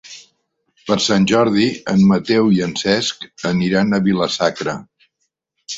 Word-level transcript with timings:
Per 0.87 0.95
Sant 1.07 1.27
Jordi 1.33 1.67
en 1.95 2.03
Mateu 2.13 2.49
i 2.57 2.65
en 2.69 2.75
Cesc 2.83 3.29
aniran 3.53 3.93
a 3.99 4.05
Vila-sacra. 4.11 4.79